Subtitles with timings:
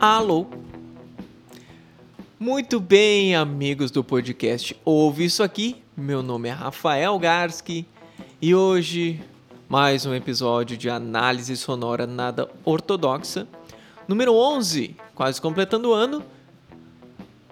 [0.00, 0.46] Alô?
[2.38, 5.82] Muito bem, amigos do podcast Ouve Isso Aqui.
[5.94, 7.86] Meu nome é Rafael Garski
[8.40, 9.20] e hoje
[9.68, 13.46] mais um episódio de análise sonora nada ortodoxa,
[14.08, 16.22] número 11, quase completando o ano.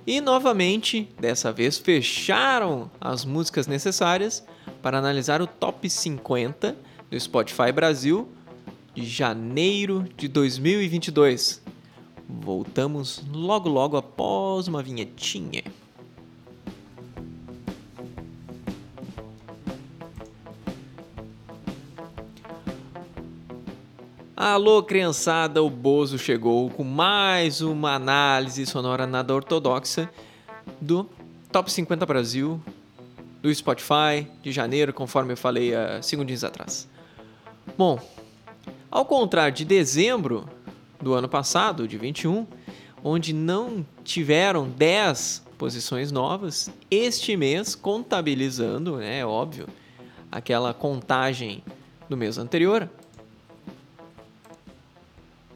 [0.07, 4.43] E novamente, dessa vez fecharam as músicas necessárias
[4.81, 6.75] para analisar o top 50
[7.11, 8.27] do Spotify Brasil
[8.95, 11.68] de janeiro de 2022.
[12.29, 15.63] Voltamos logo logo após uma vinhetinha.
[24.37, 30.09] Alô, criançada, o Bozo chegou com mais uma análise sonora nada ortodoxa
[30.81, 31.09] do
[31.51, 32.61] Top 50 Brasil
[33.41, 36.89] do Spotify de janeiro, conforme eu falei há segundinhos atrás.
[37.77, 37.99] Bom,
[38.91, 40.49] ao contrário de dezembro,
[41.01, 42.47] do ano passado, de 21,
[43.03, 49.67] onde não tiveram 10 posições novas, este mês, contabilizando, né, é óbvio,
[50.31, 51.63] aquela contagem
[52.09, 52.89] do mês anterior,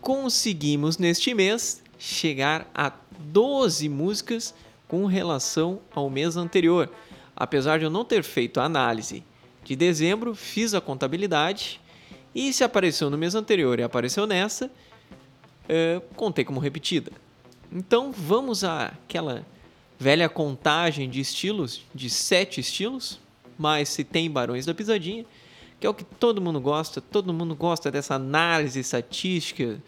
[0.01, 4.55] conseguimos neste mês chegar a 12 músicas
[4.89, 6.91] com relação ao mês anterior.
[7.37, 9.25] Apesar de eu não ter feito a análise
[9.65, 11.81] de dezembro, fiz a contabilidade
[12.35, 14.71] e se apareceu no mês anterior e apareceu nessa,
[15.69, 17.13] é, contei como repetida.
[17.71, 19.45] Então vamos àquela
[19.99, 23.21] velha contagem de estilos, de sete estilos,
[23.57, 25.25] mas se tem Barões da Pisadinha,
[25.79, 29.81] que é o que todo mundo gosta, todo mundo gosta dessa análise estatística,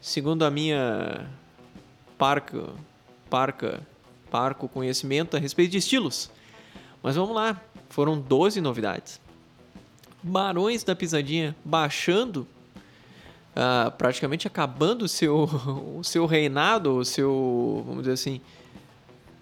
[0.00, 1.28] segundo a minha
[2.16, 2.70] parca,
[3.28, 3.86] parca,
[4.30, 6.30] parco conhecimento a respeito de estilos.
[7.02, 9.20] Mas vamos lá, foram 12 novidades.
[10.22, 12.46] Barões da Pisadinha baixando
[13.56, 15.44] uh, praticamente acabando o seu,
[15.98, 18.40] o seu reinado, o seu, vamos dizer assim,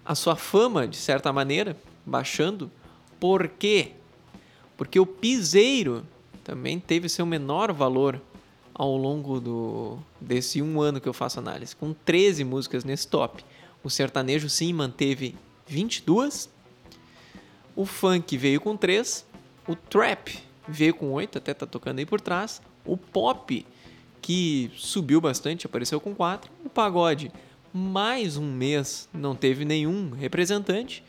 [0.05, 2.71] a sua fama, de certa maneira, baixando.
[3.19, 3.91] Por quê?
[4.77, 6.05] Porque o piseiro
[6.43, 8.21] também teve seu menor valor
[8.73, 13.43] ao longo do, desse um ano que eu faço análise, com 13 músicas nesse top.
[13.83, 16.49] O sertanejo sim manteve 22,
[17.75, 19.25] o funk veio com 3,
[19.67, 20.37] o trap
[20.67, 23.65] veio com 8, até tá tocando aí por trás, o pop
[24.25, 26.49] que subiu bastante, apareceu com quatro.
[26.65, 27.31] O pagode,
[27.71, 31.03] mais um mês, não teve nenhum representante.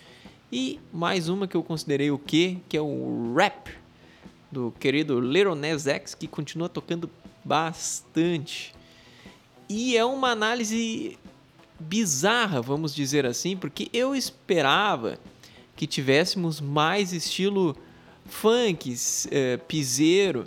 [0.52, 2.58] E mais uma que eu considerei o quê?
[2.68, 3.70] Que é o rap
[4.52, 5.18] do querido
[5.56, 7.08] Nas X, que continua tocando
[7.42, 8.74] bastante.
[9.66, 11.18] E é uma análise
[11.80, 15.18] bizarra, vamos dizer assim, porque eu esperava
[15.74, 17.74] que tivéssemos mais estilo
[18.26, 18.94] funk,
[19.30, 20.46] é, piseiro,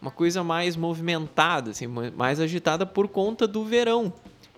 [0.00, 4.12] uma coisa mais movimentada, assim, mais agitada por conta do verão.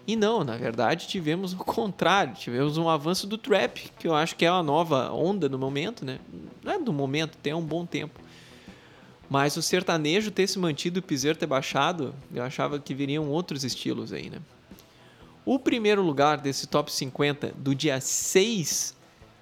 [0.06, 4.37] E não, na verdade tivemos o contrário, tivemos um avanço do trap, que eu acho
[4.37, 6.19] que é a nova onda no momento, né?
[6.65, 8.19] Não é do momento, tem um bom tempo.
[9.28, 13.28] Mas o sertanejo ter se mantido e o piseiro ter baixado, eu achava que viriam
[13.28, 14.38] outros estilos aí, né?
[15.44, 18.97] O primeiro lugar desse top 50 do dia 6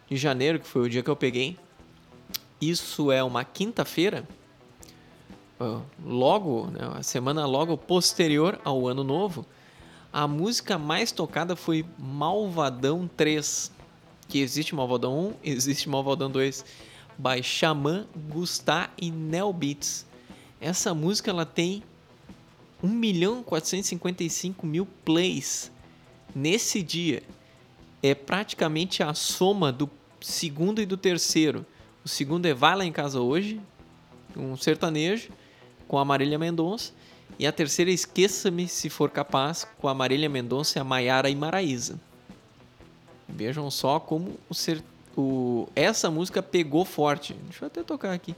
[0.08, 1.56] de janeiro, que foi o dia que eu peguei,
[2.60, 4.26] isso é uma quinta-feira,
[6.05, 9.47] logo, né, a semana logo posterior ao ano novo,
[10.12, 13.71] a música mais tocada foi Malvadão 3.
[14.28, 16.65] Que existe Malvadão 1, existe Malvadão 2.
[17.19, 20.06] By Xamã, Gustá e Nel Beats.
[20.61, 21.83] Essa música ela tem
[22.83, 25.71] 1 milhão 455 mil plays
[26.34, 27.23] nesse dia.
[28.03, 29.88] É praticamente a soma do
[30.21, 31.65] segundo e do terceiro.
[32.05, 33.61] O segundo é Vai Lá em Casa Hoje,
[34.37, 35.31] um sertanejo
[35.86, 36.92] com a Marília Mendonça.
[37.38, 41.99] E a terceira, Esqueça-me se for capaz, com a Marília Mendonça e a Maiara Imaraíza.
[43.28, 44.82] Vejam só como o ser,
[45.16, 47.34] o, essa música pegou forte.
[47.34, 48.34] Deixa eu até tocar aqui.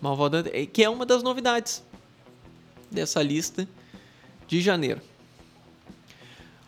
[0.00, 1.82] Malvadão, é, que é uma das novidades
[2.90, 3.68] dessa lista
[4.46, 5.00] de janeiro.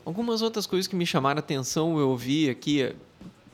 [0.05, 2.95] Algumas outras coisas que me chamaram a atenção, eu ouvi aqui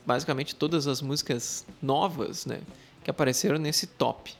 [0.05, 2.61] basicamente todas as músicas novas, né,
[3.03, 4.35] que apareceram nesse top.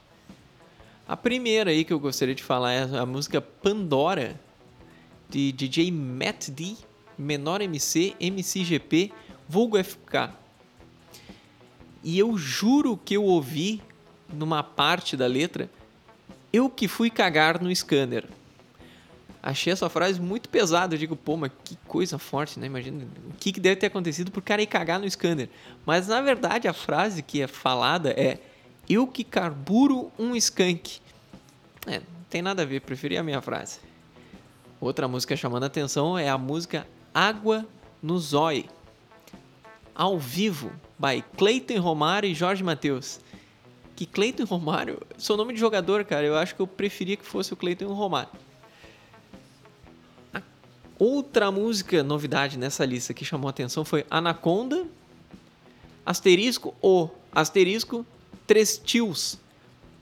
[1.10, 4.40] A primeira aí que eu gostaria de falar é a música Pandora,
[5.28, 6.76] de DJ Matt D,
[7.18, 9.10] Menor MC, MCGP,
[9.48, 10.30] vulgo FK.
[12.04, 13.82] E eu juro que eu ouvi
[14.32, 15.68] numa parte da letra,
[16.52, 18.28] eu que fui cagar no scanner.
[19.42, 20.94] Achei essa frase muito pesada.
[20.94, 22.66] Eu digo, pô, mas que coisa forte, né?
[22.66, 25.48] Imagina o que, que deve ter acontecido por cara ir cagar no scanner.
[25.84, 28.38] Mas na verdade a frase que é falada é
[28.90, 31.00] eu que carburo um skunk.
[31.86, 33.78] É, não tem nada a ver, preferi a minha frase.
[34.80, 37.66] Outra música chamando a atenção é a música Água
[38.02, 38.68] no Zói.
[39.94, 43.20] Ao vivo, by Cleiton Romário e Jorge Matheus.
[43.94, 47.52] Que Cleiton Romário, seu nome de jogador, cara, eu acho que eu preferia que fosse
[47.52, 48.30] o Cleiton Romário.
[50.32, 50.40] A
[50.98, 54.86] outra música, novidade nessa lista que chamou a atenção foi Anaconda,
[56.04, 58.06] asterisco ou asterisco
[58.50, 59.38] Três Tios,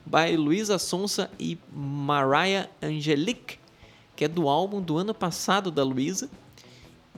[0.03, 3.59] by Luísa Sonsa e Mariah Angelique,
[4.15, 6.27] que é do álbum do ano passado da Luísa.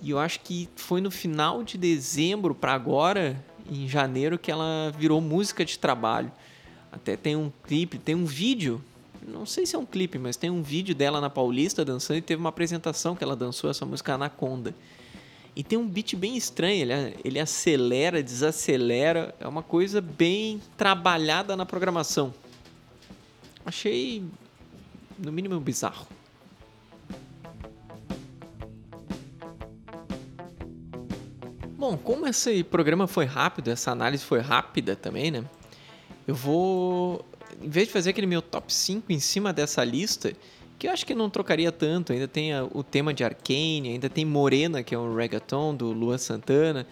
[0.01, 4.92] E eu acho que foi no final de dezembro para agora, em janeiro, que ela
[5.00, 6.30] virou música de trabalho.
[6.92, 8.84] Até tem um clipe, tem um vídeo,
[9.25, 12.22] não sei se é um clipe, mas tem um vídeo dela na Paulista dançando e
[12.22, 14.75] teve uma apresentação que ela dançou essa música Anaconda.
[15.56, 21.57] E tem um beat bem estranho, ele, ele acelera, desacelera, é uma coisa bem trabalhada
[21.57, 22.33] na programação.
[23.65, 24.24] Achei,
[25.19, 26.07] no mínimo, bizarro.
[31.81, 35.44] Bom, como esse programa foi rápido, essa análise foi rápida também, né?
[36.27, 37.25] Eu vou,
[37.62, 40.31] em vez de fazer aquele meu top 5 em cima dessa lista,
[40.81, 44.25] que eu acho que não trocaria tanto, ainda tem o tema de Arcane, ainda tem
[44.25, 46.88] Morena, que é um reggaeton do Luan Santana.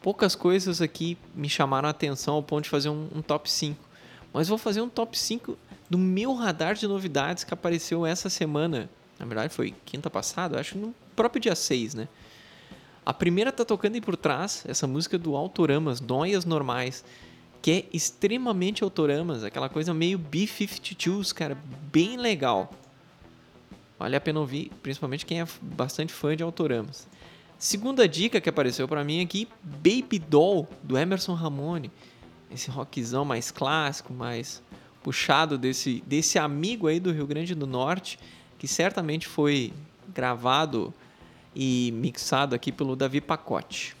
[0.00, 3.76] Poucas coisas aqui me chamaram a atenção ao ponto de fazer um, um top 5.
[4.32, 5.58] Mas vou fazer um top 5
[5.90, 8.88] do meu radar de novidades que apareceu essa semana.
[9.18, 12.06] Na verdade, foi quinta passada, acho no próprio dia 6, né?
[13.04, 17.04] A primeira tá tocando aí por trás, essa música do Autoramas, Noias Normais,
[17.60, 21.58] que é extremamente Autoramas, aquela coisa meio B-52s, cara,
[21.90, 22.72] bem legal.
[24.02, 27.06] Vale a pena ouvir, principalmente quem é bastante fã de Autoramas.
[27.56, 31.88] Segunda dica que apareceu para mim aqui, Baby Doll, do Emerson Ramone.
[32.50, 34.60] Esse rockzão mais clássico, mais
[35.04, 38.18] puxado desse, desse amigo aí do Rio Grande do Norte,
[38.58, 39.72] que certamente foi
[40.12, 40.92] gravado
[41.54, 43.94] e mixado aqui pelo Davi Pacote.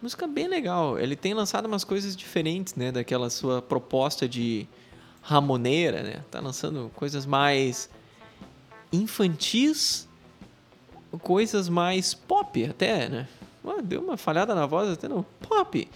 [0.00, 0.98] Música bem legal.
[0.98, 4.66] Ele tem lançado umas coisas diferentes, né, daquela sua proposta de
[5.20, 6.24] ramoneira, né?
[6.30, 7.90] Tá lançando coisas mais
[8.92, 10.08] infantis,
[11.22, 13.28] coisas mais pop até, né?
[13.84, 15.88] deu uma falhada na voz até no pop.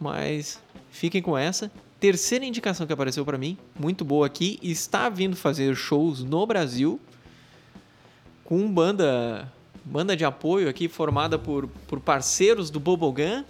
[0.00, 1.70] Mas fiquem com essa.
[1.98, 7.00] Terceira indicação que apareceu para mim, muito boa aqui, está vindo fazer shows no Brasil
[8.44, 9.50] com banda
[9.84, 13.44] banda de apoio aqui formada por, por parceiros do Bobogan,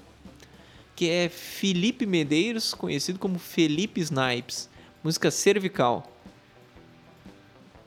[0.95, 4.69] que é Felipe Medeiros, conhecido como Felipe Snipes,
[5.03, 6.07] música cervical.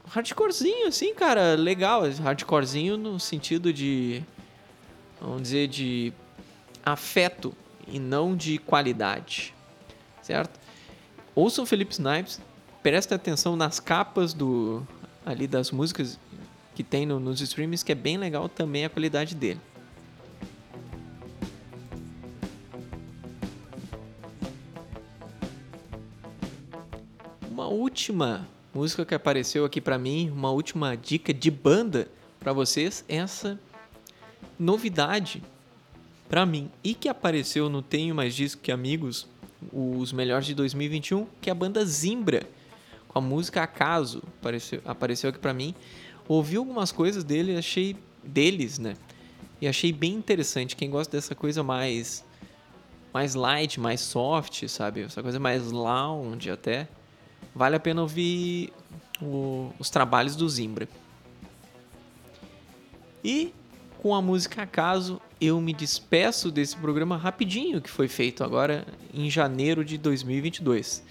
[0.10, 2.02] Hardcorezinho, assim, cara, legal.
[2.10, 4.24] Hardcorezinho no sentido de,
[5.22, 6.12] vamos dizer, de
[6.84, 7.54] afeto
[7.88, 9.54] e não de qualidade,
[10.22, 10.60] certo?
[11.36, 12.42] Ouçam Felipe Snipes,
[12.82, 14.86] prestem atenção nas capas do
[15.24, 16.20] ali das músicas
[16.74, 19.62] que tem no, nos streams, que é bem legal também a qualidade dele.
[27.52, 32.08] Uma última música que apareceu aqui para mim, uma última dica de banda
[32.40, 33.60] para vocês, essa
[34.58, 35.44] novidade
[36.30, 39.28] para mim e que apareceu no Tenho Mais Disco que Amigos,
[39.74, 42.48] os melhores de 2021, que é a banda Zimbra,
[43.08, 45.74] com a música Acaso, apareceu, apareceu aqui para mim
[46.30, 48.96] ouvi algumas coisas dele, achei deles, né?
[49.60, 50.76] E achei bem interessante.
[50.76, 52.24] Quem gosta dessa coisa mais
[53.12, 55.02] mais light, mais soft, sabe?
[55.02, 56.88] Essa coisa mais lounge até.
[57.54, 58.72] Vale a pena ouvir
[59.22, 60.88] o, os trabalhos do Zimbra.
[63.24, 63.54] E
[64.02, 69.30] com a música Acaso, eu me despeço desse programa rapidinho que foi feito agora em
[69.30, 71.04] janeiro de 2022.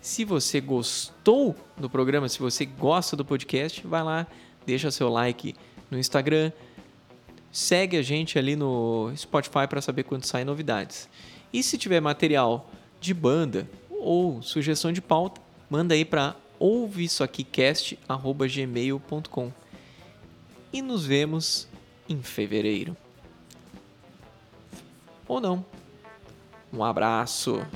[0.00, 4.26] Se você gostou do programa, se você gosta do podcast, vai lá,
[4.66, 5.54] deixa seu like
[5.90, 6.52] no Instagram,
[7.50, 11.08] segue a gente ali no Spotify para saber quando saem novidades.
[11.52, 12.68] E se tiver material
[13.00, 15.40] de banda ou sugestão de pauta,
[15.74, 19.52] manda aí para ouveissoaquicast@gmail.com.
[20.72, 21.66] E nos vemos
[22.08, 22.96] em fevereiro.
[25.26, 25.66] Ou não.
[26.72, 27.66] Um abraço.